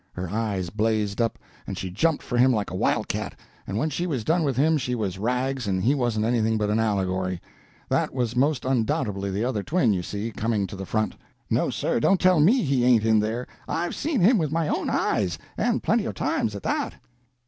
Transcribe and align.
Her 0.13 0.31
eyes 0.31 0.71
blazed 0.71 1.21
up, 1.21 1.37
and 1.67 1.77
she 1.77 1.91
jumped 1.91 2.23
for 2.23 2.35
him 2.35 2.51
like 2.51 2.71
a 2.71 2.75
wild 2.75 3.07
cat, 3.07 3.37
and 3.67 3.77
when 3.77 3.91
she 3.91 4.07
was 4.07 4.23
done 4.23 4.41
with 4.41 4.57
him 4.57 4.79
she 4.79 4.95
was 4.95 5.19
rags 5.19 5.67
and 5.67 5.83
he 5.83 5.93
wasn't 5.93 6.25
anything 6.25 6.57
but 6.57 6.71
an 6.71 6.79
allegory. 6.79 7.39
That 7.87 8.11
was 8.11 8.35
most 8.35 8.65
undoubtedly 8.65 9.29
the 9.29 9.45
other 9.45 9.61
twin, 9.61 9.93
you 9.93 10.01
see, 10.01 10.31
coming 10.31 10.65
to 10.65 10.75
the 10.75 10.87
front. 10.87 11.13
No, 11.51 11.69
sir; 11.69 11.99
don't 11.99 12.19
tell 12.19 12.39
me 12.39 12.63
he 12.63 12.83
ain't 12.83 13.05
in 13.05 13.19
there. 13.19 13.45
I've 13.67 13.93
seen 13.93 14.21
him 14.21 14.39
with 14.39 14.51
my 14.51 14.67
own 14.67 14.89
eyes—and 14.89 15.83
plenty 15.83 16.05
of 16.07 16.15
times, 16.15 16.55
at 16.55 16.63
that." 16.63 16.95